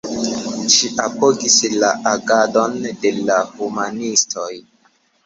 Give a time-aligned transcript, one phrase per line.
[0.75, 4.49] Ŝi apogis la agadon de la humanistoj.